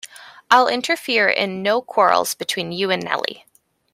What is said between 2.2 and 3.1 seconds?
between you and